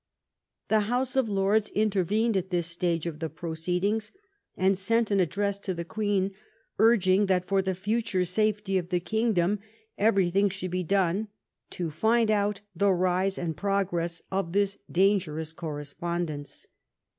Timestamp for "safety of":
8.25-8.89